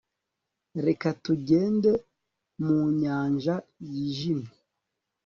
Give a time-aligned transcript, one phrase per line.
[0.85, 1.91] Reka tugende
[2.65, 3.55] mu nyanja
[3.91, 4.51] yijimye